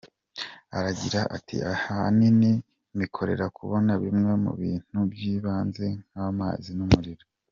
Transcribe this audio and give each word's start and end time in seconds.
Aragira 0.77 1.21
ati: 1.35 1.57
“Ahanini 1.73 2.51
mbikorera 2.95 3.45
kubona 3.57 3.91
bimwe 4.03 4.31
mu 4.43 4.51
bintu 4.61 4.97
by’ibanze 5.11 5.85
nk’amazi 6.09 6.69
n’umuriro. 6.79 7.25